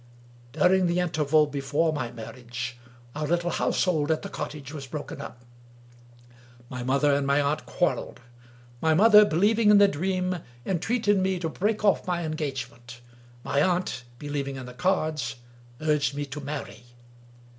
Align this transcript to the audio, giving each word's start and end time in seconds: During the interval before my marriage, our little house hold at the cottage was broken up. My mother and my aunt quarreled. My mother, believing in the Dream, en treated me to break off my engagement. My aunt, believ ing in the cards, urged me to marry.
During 0.53 0.87
the 0.87 0.99
interval 0.99 1.45
before 1.45 1.93
my 1.93 2.11
marriage, 2.11 2.75
our 3.13 3.27
little 3.27 3.51
house 3.51 3.83
hold 3.83 4.09
at 4.09 4.23
the 4.23 4.29
cottage 4.29 4.73
was 4.73 4.87
broken 4.87 5.21
up. 5.21 5.45
My 6.71 6.81
mother 6.81 7.13
and 7.13 7.27
my 7.27 7.39
aunt 7.39 7.67
quarreled. 7.67 8.19
My 8.81 8.95
mother, 8.95 9.25
believing 9.25 9.69
in 9.69 9.77
the 9.77 9.87
Dream, 9.87 10.39
en 10.65 10.79
treated 10.79 11.19
me 11.19 11.37
to 11.37 11.49
break 11.49 11.85
off 11.85 12.07
my 12.07 12.23
engagement. 12.25 13.01
My 13.43 13.61
aunt, 13.61 14.03
believ 14.17 14.47
ing 14.47 14.55
in 14.55 14.65
the 14.65 14.73
cards, 14.73 15.35
urged 15.79 16.15
me 16.15 16.25
to 16.25 16.41
marry. 16.41 16.81